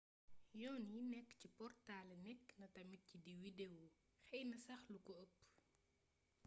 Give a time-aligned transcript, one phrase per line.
[0.61, 3.85] yoon yi nékk ci portalé nékk na tamit ci di widewo
[4.27, 5.37] xeeyna sax luko eepp